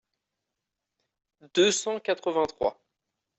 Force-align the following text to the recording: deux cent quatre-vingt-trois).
deux 1.53 1.71
cent 1.71 1.99
quatre-vingt-trois). 1.99 2.75